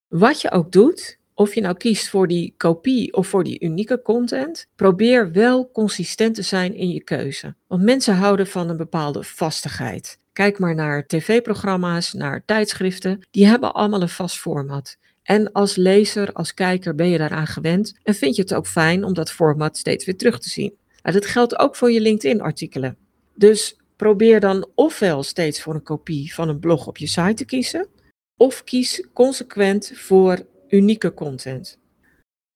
Wat 0.09 0.40
je 0.40 0.50
ook 0.50 0.73
doet, 0.73 1.18
of 1.35 1.54
je 1.54 1.61
nou 1.61 1.76
kiest 1.76 2.09
voor 2.09 2.28
die 2.28 2.54
kopie 2.56 3.12
of 3.12 3.26
voor 3.28 3.45
die 3.45 3.61
unieke 3.61 4.02
content, 4.02 4.66
probeer 4.76 5.33
wel 5.33 5.71
consistent 5.71 6.35
te 6.35 6.42
zijn 6.42 6.75
in 6.75 6.90
je 6.90 7.02
keuze. 7.02 7.54
Want 7.66 7.83
mensen 7.83 8.14
houden 8.14 8.47
van 8.47 8.68
een 8.68 8.76
bepaalde 8.76 9.23
vastigheid. 9.23 10.18
Kijk 10.33 10.59
maar 10.59 10.75
naar 10.75 11.06
tv-programma's, 11.06 12.12
naar 12.12 12.42
tijdschriften, 12.45 13.26
die 13.30 13.47
hebben 13.47 13.75
allemaal 13.75 14.02
een 14.02 14.09
vast 14.09 14.38
format. 14.38 14.97
En 15.23 15.52
als 15.52 15.76
lezer, 15.76 16.33
als 16.33 16.54
kijker 16.54 16.95
ben 16.95 17.09
je 17.09 17.18
daaraan 17.18 17.47
gewend 17.47 17.99
en 18.02 18.14
vind 18.14 18.37
je 18.37 18.42
het 18.42 18.54
ook 18.54 18.66
fijn 18.66 19.04
om 19.04 19.14
dat 19.14 19.33
format 19.33 19.76
steeds 19.76 20.04
weer 20.04 20.16
terug 20.16 20.38
te 20.38 20.49
zien. 20.49 20.76
Maar 21.02 21.12
dat 21.12 21.26
geldt 21.26 21.59
ook 21.59 21.76
voor 21.76 21.90
je 21.90 22.00
LinkedIn-artikelen. 22.00 22.97
Dus 23.35 23.75
probeer 23.96 24.40
dan 24.40 24.68
ofwel 24.74 25.22
steeds 25.22 25.62
voor 25.62 25.74
een 25.74 25.82
kopie 25.82 26.34
van 26.34 26.48
een 26.48 26.58
blog 26.58 26.86
op 26.86 26.96
je 26.96 27.06
site 27.06 27.34
te 27.34 27.44
kiezen, 27.44 27.88
of 28.36 28.64
kies 28.64 29.06
consequent 29.12 29.92
voor 29.94 30.46
unieke 30.68 31.14
content. 31.14 31.78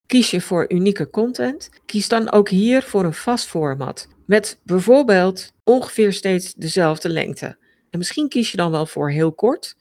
Kies 0.06 0.30
je 0.30 0.40
voor 0.40 0.72
unieke 0.72 1.10
content, 1.10 1.70
kies 1.86 2.08
dan 2.08 2.32
ook 2.32 2.48
hier 2.48 2.82
voor 2.82 3.04
een 3.04 3.14
vast 3.14 3.46
format 3.46 4.08
met 4.26 4.60
bijvoorbeeld 4.62 5.52
ongeveer 5.64 6.12
steeds 6.12 6.54
dezelfde 6.54 7.08
lengte. 7.08 7.56
En 7.90 7.98
misschien 7.98 8.28
kies 8.28 8.50
je 8.50 8.56
dan 8.56 8.70
wel 8.70 8.86
voor 8.86 9.10
heel 9.10 9.32
kort, 9.32 9.76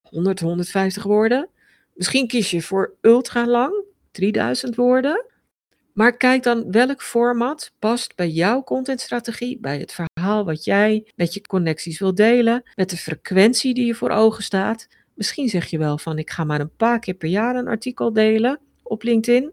100, 0.00 0.40
150 0.40 1.02
woorden. 1.02 1.48
Misschien 1.94 2.26
kies 2.26 2.50
je 2.50 2.62
voor 2.62 2.94
ultra 3.00 3.46
lang, 3.46 3.84
3000 4.10 4.76
woorden. 4.76 5.24
Maar 5.96 6.16
kijk 6.16 6.42
dan 6.42 6.70
welk 6.70 7.02
format 7.02 7.72
past 7.78 8.16
bij 8.16 8.28
jouw 8.28 8.62
contentstrategie, 8.62 9.58
bij 9.60 9.78
het 9.78 9.92
verhaal 9.92 10.44
wat 10.44 10.64
jij 10.64 11.06
met 11.14 11.34
je 11.34 11.40
connecties 11.40 11.98
wil 11.98 12.14
delen, 12.14 12.62
met 12.74 12.90
de 12.90 12.96
frequentie 12.96 13.74
die 13.74 13.86
je 13.86 13.94
voor 13.94 14.10
ogen 14.10 14.42
staat. 14.42 14.88
Misschien 15.14 15.48
zeg 15.48 15.66
je 15.66 15.78
wel 15.78 15.98
van 15.98 16.18
ik 16.18 16.30
ga 16.30 16.44
maar 16.44 16.60
een 16.60 16.76
paar 16.76 16.98
keer 16.98 17.14
per 17.14 17.28
jaar 17.28 17.56
een 17.56 17.68
artikel 17.68 18.12
delen 18.12 18.60
op 18.82 19.02
LinkedIn. 19.02 19.52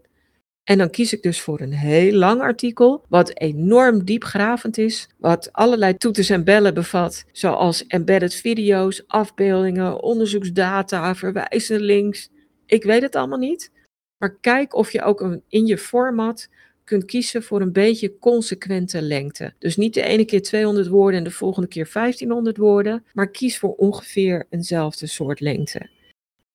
En 0.64 0.78
dan 0.78 0.90
kies 0.90 1.12
ik 1.12 1.22
dus 1.22 1.40
voor 1.40 1.60
een 1.60 1.72
heel 1.72 2.12
lang 2.12 2.40
artikel, 2.40 3.04
wat 3.08 3.38
enorm 3.38 4.04
diepgravend 4.04 4.78
is, 4.78 5.08
wat 5.18 5.52
allerlei 5.52 5.96
toeters 5.96 6.30
en 6.30 6.44
bellen 6.44 6.74
bevat, 6.74 7.24
zoals 7.32 7.86
embedded 7.86 8.34
video's, 8.34 9.04
afbeeldingen, 9.06 10.02
onderzoeksdata, 10.02 11.14
verwijzende 11.14 11.84
links. 11.84 12.30
Ik 12.66 12.84
weet 12.84 13.02
het 13.02 13.16
allemaal 13.16 13.38
niet. 13.38 13.72
Maar 14.18 14.36
kijk 14.40 14.74
of 14.74 14.92
je 14.92 15.02
ook 15.02 15.38
in 15.48 15.66
je 15.66 15.78
format 15.78 16.48
kunt 16.84 17.04
kiezen 17.04 17.42
voor 17.42 17.60
een 17.60 17.72
beetje 17.72 18.18
consequente 18.18 19.02
lengte. 19.02 19.54
Dus 19.58 19.76
niet 19.76 19.94
de 19.94 20.02
ene 20.02 20.24
keer 20.24 20.42
200 20.42 20.88
woorden 20.88 21.18
en 21.18 21.24
de 21.24 21.30
volgende 21.30 21.68
keer 21.68 21.90
1500 21.92 22.56
woorden, 22.56 23.04
maar 23.12 23.30
kies 23.30 23.58
voor 23.58 23.74
ongeveer 23.74 24.46
eenzelfde 24.50 25.06
soort 25.06 25.40
lengte. 25.40 25.88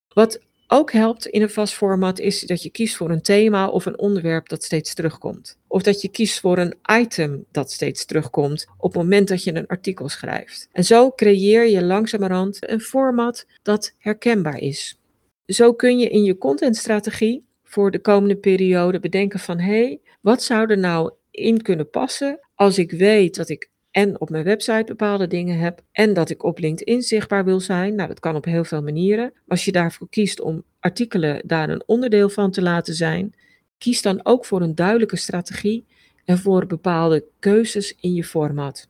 Wat 0.08 0.40
ook 0.72 0.92
helpt 0.92 1.26
in 1.26 1.42
een 1.42 1.50
vast 1.50 1.74
format 1.74 2.18
is 2.18 2.40
dat 2.40 2.62
je 2.62 2.70
kiest 2.70 2.96
voor 2.96 3.10
een 3.10 3.22
thema 3.22 3.68
of 3.68 3.86
een 3.86 3.98
onderwerp 3.98 4.48
dat 4.48 4.64
steeds 4.64 4.94
terugkomt. 4.94 5.58
Of 5.66 5.82
dat 5.82 6.00
je 6.00 6.08
kiest 6.08 6.40
voor 6.40 6.58
een 6.58 6.74
item 7.00 7.44
dat 7.50 7.72
steeds 7.72 8.04
terugkomt 8.04 8.66
op 8.76 8.92
het 8.92 9.02
moment 9.02 9.28
dat 9.28 9.44
je 9.44 9.54
een 9.54 9.66
artikel 9.66 10.08
schrijft. 10.08 10.68
En 10.72 10.84
zo 10.84 11.10
creëer 11.10 11.68
je 11.68 11.84
langzamerhand 11.84 12.70
een 12.70 12.80
format 12.80 13.46
dat 13.62 13.94
herkenbaar 13.98 14.58
is. 14.58 14.98
Zo 15.46 15.74
kun 15.74 15.98
je 15.98 16.08
in 16.08 16.24
je 16.24 16.38
contentstrategie 16.38 17.44
voor 17.70 17.90
de 17.90 17.98
komende 17.98 18.36
periode 18.36 19.00
bedenken 19.00 19.38
van 19.38 19.58
hé, 19.58 19.84
hey, 19.84 20.00
wat 20.20 20.42
zou 20.42 20.70
er 20.70 20.78
nou 20.78 21.12
in 21.30 21.62
kunnen 21.62 21.90
passen 21.90 22.40
als 22.54 22.78
ik 22.78 22.90
weet 22.90 23.34
dat 23.34 23.48
ik 23.48 23.70
en 23.90 24.20
op 24.20 24.30
mijn 24.30 24.44
website 24.44 24.84
bepaalde 24.86 25.26
dingen 25.26 25.58
heb 25.58 25.82
en 25.92 26.12
dat 26.12 26.30
ik 26.30 26.42
op 26.42 26.58
LinkedIn 26.58 27.02
zichtbaar 27.02 27.44
wil 27.44 27.60
zijn. 27.60 27.94
Nou, 27.94 28.08
dat 28.08 28.20
kan 28.20 28.36
op 28.36 28.44
heel 28.44 28.64
veel 28.64 28.82
manieren. 28.82 29.32
Als 29.48 29.64
je 29.64 29.72
daarvoor 29.72 30.08
kiest 30.08 30.40
om 30.40 30.64
artikelen 30.80 31.42
daar 31.46 31.68
een 31.68 31.82
onderdeel 31.86 32.28
van 32.28 32.50
te 32.50 32.62
laten 32.62 32.94
zijn, 32.94 33.34
kies 33.78 34.02
dan 34.02 34.20
ook 34.22 34.44
voor 34.44 34.62
een 34.62 34.74
duidelijke 34.74 35.16
strategie 35.16 35.86
en 36.24 36.38
voor 36.38 36.66
bepaalde 36.66 37.24
keuzes 37.38 37.96
in 38.00 38.14
je 38.14 38.24
format. 38.24 38.88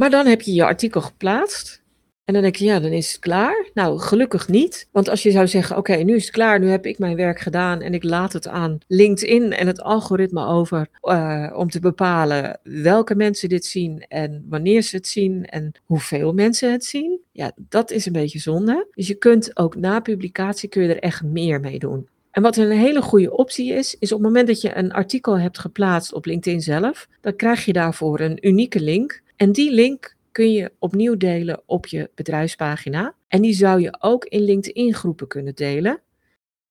Maar 0.00 0.10
dan 0.10 0.26
heb 0.26 0.40
je 0.40 0.52
je 0.52 0.64
artikel 0.64 1.00
geplaatst 1.00 1.81
en 2.24 2.32
dan 2.34 2.42
denk 2.42 2.56
je, 2.56 2.64
ja, 2.64 2.80
dan 2.80 2.90
is 2.90 3.12
het 3.12 3.20
klaar. 3.20 3.70
Nou, 3.74 3.98
gelukkig 3.98 4.48
niet. 4.48 4.88
Want 4.92 5.08
als 5.08 5.22
je 5.22 5.30
zou 5.30 5.46
zeggen, 5.46 5.76
oké, 5.76 5.96
nu 5.96 6.14
is 6.14 6.22
het 6.22 6.32
klaar, 6.32 6.60
nu 6.60 6.68
heb 6.68 6.86
ik 6.86 6.98
mijn 6.98 7.16
werk 7.16 7.40
gedaan 7.40 7.80
en 7.80 7.94
ik 7.94 8.04
laat 8.04 8.32
het 8.32 8.48
aan 8.48 8.78
LinkedIn 8.86 9.52
en 9.52 9.66
het 9.66 9.82
algoritme 9.82 10.46
over 10.46 10.88
uh, 11.02 11.52
om 11.56 11.70
te 11.70 11.80
bepalen 11.80 12.60
welke 12.62 13.14
mensen 13.14 13.48
dit 13.48 13.64
zien 13.64 14.04
en 14.08 14.46
wanneer 14.48 14.82
ze 14.82 14.96
het 14.96 15.06
zien 15.06 15.44
en 15.44 15.72
hoeveel 15.84 16.32
mensen 16.32 16.72
het 16.72 16.84
zien. 16.84 17.20
Ja, 17.32 17.52
dat 17.56 17.90
is 17.90 18.06
een 18.06 18.12
beetje 18.12 18.38
zonde. 18.38 18.86
Dus 18.94 19.06
je 19.06 19.14
kunt 19.14 19.56
ook 19.56 19.76
na 19.76 20.00
publicatie 20.00 20.68
kun 20.68 20.82
je 20.82 20.88
er 20.88 21.02
echt 21.02 21.22
meer 21.22 21.60
mee 21.60 21.78
doen. 21.78 22.08
En 22.30 22.42
wat 22.42 22.56
een 22.56 22.70
hele 22.70 23.02
goede 23.02 23.36
optie 23.36 23.72
is, 23.72 23.96
is 23.98 24.12
op 24.12 24.18
het 24.18 24.26
moment 24.26 24.46
dat 24.46 24.60
je 24.60 24.76
een 24.76 24.92
artikel 24.92 25.38
hebt 25.38 25.58
geplaatst 25.58 26.12
op 26.12 26.24
LinkedIn 26.24 26.60
zelf, 26.60 27.08
dan 27.20 27.36
krijg 27.36 27.64
je 27.64 27.72
daarvoor 27.72 28.20
een 28.20 28.46
unieke 28.46 28.80
link. 28.80 29.22
En 29.36 29.52
die 29.52 29.72
link 29.72 30.16
kun 30.32 30.52
je 30.52 30.72
opnieuw 30.78 31.16
delen 31.16 31.62
op 31.66 31.86
je 31.86 32.10
bedrijfspagina. 32.14 33.14
En 33.28 33.42
die 33.42 33.54
zou 33.54 33.80
je 33.80 33.96
ook 34.00 34.24
in 34.24 34.40
LinkedIn 34.40 34.94
groepen 34.94 35.26
kunnen 35.26 35.54
delen. 35.54 36.00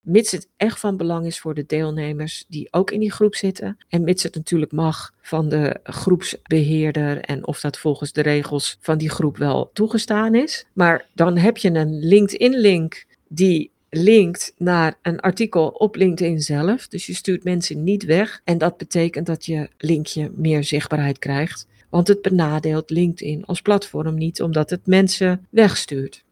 Mits 0.02 0.32
het 0.32 0.50
echt 0.58 0.80
van 0.80 0.98
belang 0.98 1.26
is 1.26 1.40
voor 1.40 1.54
de 1.54 1.66
deelnemers 1.66 2.46
die 2.48 2.68
ook 2.74 2.92
in 2.92 3.00
die 3.00 3.12
groep 3.12 3.36
zitten. 3.36 3.78
En 3.90 4.04
mits 4.04 4.24
het 4.24 4.36
natuurlijk 4.36 4.72
mag 4.72 5.14
van 5.22 5.50
de 5.50 5.80
groepsbeheerder 5.84 7.22
en 7.22 7.48
of 7.48 7.60
dat 7.60 7.78
volgens 7.78 8.12
de 8.12 8.22
regels 8.22 8.78
van 8.80 8.98
die 8.98 9.10
groep 9.10 9.38
wel 9.38 9.70
toegestaan 9.74 10.36
is. 10.36 10.66
Maar 10.74 11.08
dan 11.14 11.38
heb 11.38 11.58
je 11.58 11.70
een 11.70 12.00
LinkedIn-link 12.00 13.06
die 13.28 13.72
linkt 13.90 14.54
naar 14.58 14.98
een 15.02 15.20
artikel 15.20 15.68
op 15.68 15.96
LinkedIn 15.96 16.40
zelf. 16.40 16.88
Dus 16.88 17.06
je 17.06 17.14
stuurt 17.14 17.44
mensen 17.44 17.84
niet 17.84 18.04
weg. 18.04 18.42
En 18.44 18.58
dat 18.58 18.78
betekent 18.78 19.26
dat 19.26 19.46
je 19.46 19.70
linkje 19.78 20.32
meer 20.36 20.64
zichtbaarheid 20.64 21.20
krijgt. 21.20 21.68
Want 21.92 22.08
het 22.08 22.22
benadeelt 22.22 22.90
LinkedIn 22.90 23.46
als 23.46 23.62
platform 23.62 24.16
niet, 24.16 24.42
omdat 24.42 24.70
het 24.70 24.88
mensen 24.88 25.48
wegstuurt. 25.50 26.24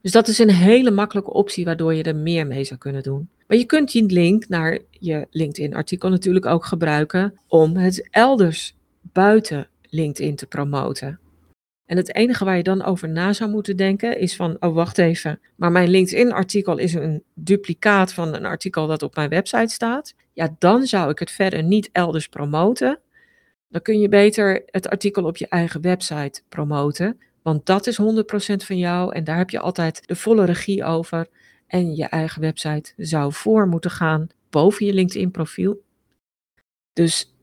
Dus 0.00 0.12
dat 0.12 0.28
is 0.28 0.38
een 0.38 0.50
hele 0.50 0.90
makkelijke 0.90 1.32
optie 1.32 1.64
waardoor 1.64 1.94
je 1.94 2.02
er 2.02 2.16
meer 2.16 2.46
mee 2.46 2.64
zou 2.64 2.78
kunnen 2.78 3.02
doen. 3.02 3.28
Maar 3.46 3.56
je 3.56 3.64
kunt 3.64 3.92
die 3.92 4.12
link 4.12 4.48
naar 4.48 4.78
je 4.90 5.26
LinkedIn-artikel 5.30 6.08
natuurlijk 6.08 6.46
ook 6.46 6.64
gebruiken 6.64 7.40
om 7.46 7.76
het 7.76 8.08
elders 8.10 8.76
buiten 9.02 9.68
LinkedIn 9.82 10.36
te 10.36 10.46
promoten. 10.46 11.20
En 11.86 11.96
het 11.96 12.14
enige 12.14 12.44
waar 12.44 12.56
je 12.56 12.62
dan 12.62 12.84
over 12.84 13.08
na 13.08 13.32
zou 13.32 13.50
moeten 13.50 13.76
denken 13.76 14.18
is 14.18 14.36
van, 14.36 14.56
oh 14.60 14.74
wacht 14.74 14.98
even, 14.98 15.40
maar 15.56 15.72
mijn 15.72 15.88
LinkedIn-artikel 15.88 16.78
is 16.78 16.94
een 16.94 17.22
duplicaat 17.34 18.12
van 18.12 18.34
een 18.34 18.44
artikel 18.44 18.86
dat 18.86 19.02
op 19.02 19.14
mijn 19.14 19.28
website 19.28 19.72
staat. 19.72 20.14
Ja, 20.32 20.54
dan 20.58 20.86
zou 20.86 21.10
ik 21.10 21.18
het 21.18 21.30
verder 21.30 21.62
niet 21.62 21.88
elders 21.92 22.28
promoten. 22.28 22.98
Dan 23.68 23.82
kun 23.82 24.00
je 24.00 24.08
beter 24.08 24.62
het 24.66 24.88
artikel 24.88 25.24
op 25.24 25.36
je 25.36 25.48
eigen 25.48 25.80
website 25.80 26.42
promoten, 26.48 27.20
want 27.42 27.66
dat 27.66 27.86
is 27.86 28.00
100% 28.00 28.04
van 28.56 28.78
jou 28.78 29.14
en 29.14 29.24
daar 29.24 29.38
heb 29.38 29.50
je 29.50 29.60
altijd 29.60 30.08
de 30.08 30.16
volle 30.16 30.44
regie 30.44 30.84
over. 30.84 31.28
En 31.66 31.96
je 31.96 32.04
eigen 32.04 32.40
website 32.40 32.92
zou 32.96 33.32
voor 33.32 33.68
moeten 33.68 33.90
gaan 33.90 34.28
boven 34.50 34.86
je 34.86 34.92
LinkedIn-profiel. 34.92 35.82
Dus 36.92 37.34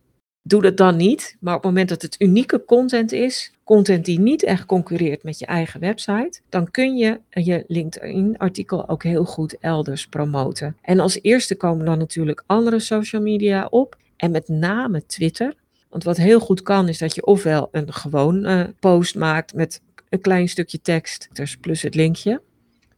doe 0.41 0.61
dat 0.61 0.77
dan 0.77 0.95
niet. 0.95 1.37
Maar 1.39 1.55
op 1.55 1.61
het 1.63 1.71
moment 1.71 1.89
dat 1.89 2.01
het 2.01 2.15
unieke 2.21 2.65
content 2.65 3.11
is, 3.11 3.51
content 3.63 4.05
die 4.05 4.19
niet 4.19 4.43
echt 4.43 4.65
concurreert 4.65 5.23
met 5.23 5.39
je 5.39 5.45
eigen 5.45 5.79
website, 5.79 6.41
dan 6.49 6.71
kun 6.71 6.97
je 6.97 7.19
je 7.29 7.63
LinkedIn-artikel 7.67 8.89
ook 8.89 9.03
heel 9.03 9.25
goed 9.25 9.57
elders 9.59 10.07
promoten. 10.07 10.77
En 10.81 10.99
als 10.99 11.19
eerste 11.21 11.55
komen 11.55 11.85
dan 11.85 11.97
natuurlijk 11.97 12.43
andere 12.45 12.79
social 12.79 13.21
media 13.21 13.67
op. 13.69 13.97
En 14.17 14.31
met 14.31 14.47
name 14.47 15.05
Twitter. 15.05 15.55
Want 15.93 16.05
wat 16.05 16.17
heel 16.17 16.39
goed 16.39 16.61
kan, 16.61 16.87
is 16.87 16.97
dat 16.97 17.15
je 17.15 17.25
ofwel 17.25 17.69
een 17.71 17.93
gewoon 17.93 18.45
uh, 18.45 18.63
post 18.79 19.15
maakt 19.15 19.53
met 19.53 19.81
een 20.09 20.21
klein 20.21 20.49
stukje 20.49 20.81
tekst 20.81 21.29
plus 21.61 21.81
het 21.81 21.95
linkje. 21.95 22.41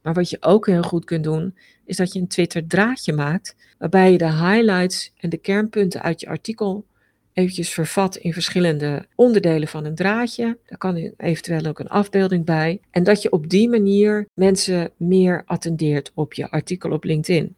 Maar 0.02 0.14
wat 0.14 0.30
je 0.30 0.36
ook 0.40 0.66
heel 0.66 0.82
goed 0.82 1.04
kunt 1.04 1.24
doen, 1.24 1.54
is 1.84 1.96
dat 1.96 2.12
je 2.12 2.20
een 2.20 2.28
Twitter 2.28 2.66
draadje 2.66 3.12
maakt, 3.12 3.56
waarbij 3.78 4.12
je 4.12 4.18
de 4.18 4.32
highlights 4.32 5.12
en 5.16 5.30
de 5.30 5.36
kernpunten 5.36 6.02
uit 6.02 6.20
je 6.20 6.26
artikel 6.28 6.84
eventjes 7.32 7.72
vervat 7.72 8.16
in 8.16 8.32
verschillende 8.32 9.06
onderdelen 9.14 9.68
van 9.68 9.84
een 9.84 9.94
draadje. 9.94 10.58
Daar 10.66 10.78
kan 10.78 11.12
eventueel 11.16 11.66
ook 11.66 11.78
een 11.78 11.88
afbeelding 11.88 12.44
bij. 12.44 12.80
En 12.90 13.04
dat 13.04 13.22
je 13.22 13.30
op 13.30 13.48
die 13.48 13.68
manier 13.68 14.26
mensen 14.34 14.90
meer 14.96 15.42
attendeert 15.46 16.12
op 16.14 16.32
je 16.32 16.50
artikel 16.50 16.90
op 16.90 17.04
LinkedIn. 17.04 17.56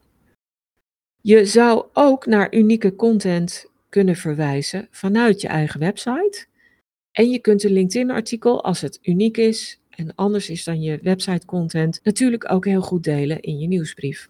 Je 1.20 1.44
zou 1.44 1.84
ook 1.92 2.26
naar 2.26 2.54
unieke 2.54 2.94
content 2.94 3.67
kunnen 3.88 4.16
verwijzen 4.16 4.88
vanuit 4.90 5.40
je 5.40 5.48
eigen 5.48 5.80
website. 5.80 6.46
En 7.12 7.30
je 7.30 7.38
kunt 7.38 7.64
een 7.64 7.72
LinkedIn-artikel, 7.72 8.64
als 8.64 8.80
het 8.80 8.98
uniek 9.02 9.36
is 9.36 9.80
en 9.90 10.14
anders 10.14 10.50
is 10.50 10.64
dan 10.64 10.80
je 10.80 10.98
website-content, 11.02 12.00
natuurlijk 12.02 12.52
ook 12.52 12.64
heel 12.64 12.82
goed 12.82 13.04
delen 13.04 13.40
in 13.40 13.58
je 13.58 13.66
nieuwsbrief. 13.66 14.28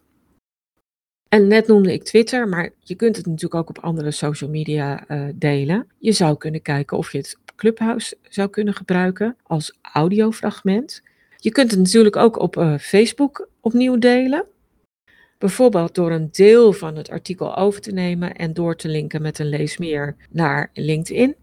En 1.29 1.47
net 1.47 1.67
noemde 1.67 1.93
ik 1.93 2.03
Twitter, 2.03 2.47
maar 2.47 2.69
je 2.79 2.95
kunt 2.95 3.15
het 3.15 3.25
natuurlijk 3.25 3.55
ook 3.55 3.69
op 3.69 3.79
andere 3.79 4.11
social 4.11 4.49
media 4.49 5.03
uh, 5.07 5.27
delen. 5.35 5.87
Je 5.97 6.11
zou 6.11 6.37
kunnen 6.37 6.61
kijken 6.61 6.97
of 6.97 7.11
je 7.11 7.17
het 7.17 7.37
op 7.41 7.55
Clubhouse 7.55 8.17
zou 8.29 8.49
kunnen 8.49 8.73
gebruiken 8.73 9.37
als 9.43 9.77
audiofragment. 9.81 11.03
Je 11.37 11.51
kunt 11.51 11.71
het 11.71 11.79
natuurlijk 11.79 12.15
ook 12.15 12.39
op 12.39 12.55
uh, 12.57 12.77
Facebook 12.77 13.49
opnieuw 13.61 13.97
delen. 13.97 14.45
Bijvoorbeeld 15.39 15.95
door 15.95 16.11
een 16.11 16.31
deel 16.31 16.73
van 16.73 16.95
het 16.95 17.09
artikel 17.09 17.55
over 17.55 17.81
te 17.81 17.91
nemen 17.91 18.35
en 18.35 18.53
door 18.53 18.75
te 18.75 18.87
linken 18.87 19.21
met 19.21 19.39
een 19.39 19.49
lees 19.49 19.77
meer 19.77 20.15
naar 20.29 20.69
LinkedIn. 20.73 21.35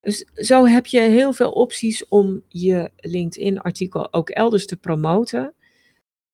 Dus 0.00 0.24
zo 0.34 0.66
heb 0.66 0.86
je 0.86 1.00
heel 1.00 1.32
veel 1.32 1.50
opties 1.50 2.08
om 2.08 2.42
je 2.48 2.90
LinkedIn-artikel 2.96 4.12
ook 4.12 4.30
elders 4.30 4.66
te 4.66 4.76
promoten. 4.76 5.54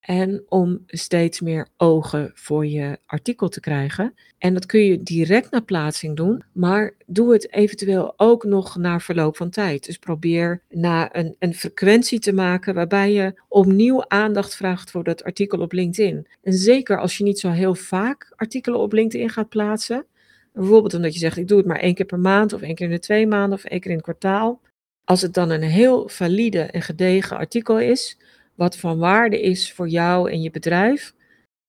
En 0.06 0.44
om 0.48 0.82
steeds 0.86 1.40
meer 1.40 1.68
ogen 1.76 2.30
voor 2.34 2.66
je 2.66 2.98
artikel 3.06 3.48
te 3.48 3.60
krijgen. 3.60 4.14
En 4.38 4.54
dat 4.54 4.66
kun 4.66 4.80
je 4.80 5.02
direct 5.02 5.50
na 5.50 5.60
plaatsing 5.60 6.16
doen, 6.16 6.42
maar 6.52 6.94
doe 7.06 7.32
het 7.32 7.52
eventueel 7.52 8.12
ook 8.16 8.44
nog 8.44 8.76
na 8.76 9.00
verloop 9.00 9.36
van 9.36 9.50
tijd. 9.50 9.86
Dus 9.86 9.98
probeer 9.98 10.62
na 10.68 11.16
een, 11.16 11.36
een 11.38 11.54
frequentie 11.54 12.18
te 12.18 12.32
maken 12.32 12.74
waarbij 12.74 13.12
je 13.12 13.40
opnieuw 13.48 14.08
aandacht 14.08 14.56
vraagt 14.56 14.90
voor 14.90 15.04
dat 15.04 15.24
artikel 15.24 15.58
op 15.58 15.72
LinkedIn. 15.72 16.26
En 16.42 16.52
zeker 16.52 17.00
als 17.00 17.18
je 17.18 17.24
niet 17.24 17.38
zo 17.38 17.50
heel 17.50 17.74
vaak 17.74 18.32
artikelen 18.36 18.80
op 18.80 18.92
LinkedIn 18.92 19.30
gaat 19.30 19.48
plaatsen. 19.48 20.06
Bijvoorbeeld 20.52 20.94
omdat 20.94 21.12
je 21.12 21.18
zegt, 21.18 21.36
ik 21.36 21.48
doe 21.48 21.58
het 21.58 21.66
maar 21.66 21.80
één 21.80 21.94
keer 21.94 22.06
per 22.06 22.20
maand 22.20 22.52
of 22.52 22.60
één 22.60 22.74
keer 22.74 22.86
in 22.86 22.92
de 22.92 22.98
twee 22.98 23.26
maanden 23.26 23.58
of 23.58 23.64
één 23.64 23.80
keer 23.80 23.90
in 23.90 23.96
het 23.96 24.04
kwartaal. 24.04 24.60
Als 25.04 25.22
het 25.22 25.34
dan 25.34 25.50
een 25.50 25.62
heel 25.62 26.08
valide 26.08 26.60
en 26.60 26.82
gedegen 26.82 27.36
artikel 27.36 27.78
is, 27.78 28.18
wat 28.56 28.76
van 28.76 28.98
waarde 28.98 29.40
is 29.40 29.72
voor 29.72 29.88
jou 29.88 30.30
en 30.30 30.42
je 30.42 30.50
bedrijf, 30.50 31.14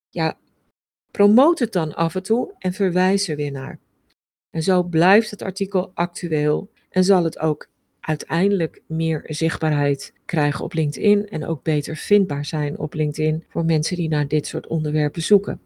ja, 0.09 0.37
promoot 1.11 1.59
het 1.59 1.73
dan 1.73 1.95
af 1.95 2.15
en 2.15 2.23
toe 2.23 2.55
en 2.57 2.73
verwijs 2.73 3.27
er 3.27 3.35
weer 3.35 3.51
naar. 3.51 3.79
En 4.49 4.63
zo 4.63 4.83
blijft 4.83 5.31
het 5.31 5.41
artikel 5.41 5.91
actueel 5.93 6.71
en 6.89 7.03
zal 7.03 7.23
het 7.23 7.39
ook 7.39 7.69
uiteindelijk 7.99 8.81
meer 8.87 9.23
zichtbaarheid 9.25 10.13
krijgen 10.25 10.63
op 10.63 10.73
LinkedIn 10.73 11.29
en 11.29 11.45
ook 11.45 11.63
beter 11.63 11.95
vindbaar 11.95 12.45
zijn 12.45 12.79
op 12.79 12.93
LinkedIn 12.93 13.43
voor 13.47 13.65
mensen 13.65 13.95
die 13.95 14.09
naar 14.09 14.27
dit 14.27 14.47
soort 14.47 14.67
onderwerpen 14.67 15.21
zoeken. 15.21 15.61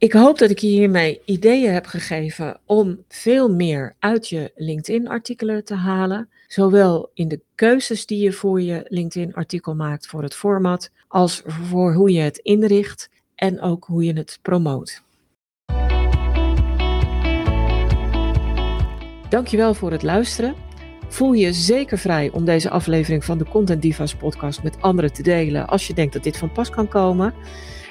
Ik 0.00 0.12
hoop 0.12 0.38
dat 0.38 0.50
ik 0.50 0.58
je 0.58 0.66
hiermee 0.66 1.20
ideeën 1.24 1.72
heb 1.72 1.86
gegeven 1.86 2.60
om 2.66 3.04
veel 3.08 3.50
meer 3.50 3.94
uit 3.98 4.28
je 4.28 4.52
LinkedIn-artikelen 4.56 5.64
te 5.64 5.74
halen. 5.74 6.28
Zowel 6.48 7.10
in 7.14 7.28
de 7.28 7.40
keuzes 7.54 8.06
die 8.06 8.22
je 8.22 8.32
voor 8.32 8.60
je 8.60 8.84
LinkedIn-artikel 8.88 9.74
maakt 9.74 10.06
voor 10.06 10.22
het 10.22 10.34
format, 10.34 10.90
als 11.08 11.42
voor 11.46 11.94
hoe 11.94 12.12
je 12.12 12.20
het 12.20 12.38
inricht 12.38 13.10
en 13.34 13.60
ook 13.60 13.84
hoe 13.84 14.04
je 14.04 14.12
het 14.12 14.38
promoot. 14.42 15.02
Dankjewel 19.28 19.74
voor 19.74 19.90
het 19.90 20.02
luisteren. 20.02 20.54
Voel 21.08 21.32
je 21.32 21.52
zeker 21.52 21.98
vrij 21.98 22.30
om 22.30 22.44
deze 22.44 22.70
aflevering 22.70 23.24
van 23.24 23.38
de 23.38 23.48
Content 23.48 23.82
Divas 23.82 24.14
podcast 24.14 24.62
met 24.62 24.80
anderen 24.80 25.12
te 25.12 25.22
delen 25.22 25.68
als 25.68 25.86
je 25.86 25.94
denkt 25.94 26.12
dat 26.12 26.22
dit 26.22 26.36
van 26.36 26.52
pas 26.52 26.70
kan 26.70 26.88
komen. 26.88 27.34